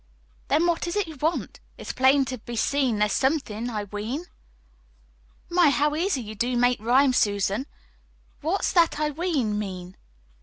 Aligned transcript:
"Then 0.47 0.65
what 0.65 0.87
is 0.87 0.95
it 0.95 1.07
you 1.07 1.15
want? 1.17 1.59
It's 1.77 1.93
plain 1.93 2.25
to 2.25 2.39
be 2.39 2.55
seen 2.55 2.97
there's 2.97 3.11
something, 3.13 3.69
I 3.69 3.83
ween." 3.83 4.25
"My, 5.47 5.69
how 5.69 5.95
easy 5.95 6.23
you 6.23 6.33
do 6.33 6.57
make 6.57 6.79
rhymes, 6.79 7.17
Susan. 7.17 7.67
What's 8.41 8.73
that 8.73 8.99
'I 8.99 9.11
ween' 9.11 9.59
mean?" 9.59 9.95